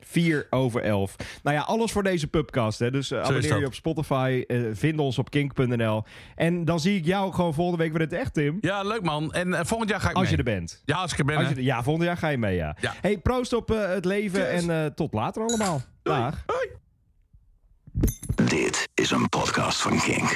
[0.00, 1.16] 4 over 11.
[1.42, 2.78] Nou ja, alles voor deze pubcast.
[2.78, 2.90] Hè.
[2.90, 4.44] Dus eh, abonneer je op Spotify.
[4.46, 6.04] eh, vind ons op kink.nl.
[6.34, 8.58] En dan zie ik jou gewoon volgende week weer in het echt, Tim.
[8.60, 9.32] Ja, leuk man.
[9.32, 10.44] En eh, volgend jaar ga ik Als je mee.
[10.46, 10.82] er bent.
[10.84, 11.36] Ja, als ik er ben.
[11.36, 12.76] Als je, ja, volgend jaar ga je mee, ja.
[12.80, 12.92] Ja.
[13.00, 14.62] Hey, proost op eh, het leven Cheers.
[14.66, 15.80] en eh, tot later allemaal.
[16.02, 16.44] Dag.
[18.44, 20.30] Dit is een podcast van Kink.